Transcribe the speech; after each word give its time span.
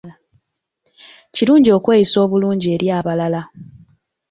Kirungi 1.35 1.69
okweyisa 1.77 2.17
obulungi 2.25 2.67
eri 2.75 2.87
abalala. 2.97 3.41